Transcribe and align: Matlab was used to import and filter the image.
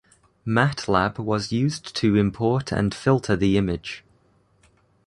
Matlab 0.47 1.19
was 1.19 1.51
used 1.51 1.95
to 1.97 2.15
import 2.15 2.71
and 2.71 2.91
filter 2.91 3.35
the 3.35 3.55
image. 3.55 4.03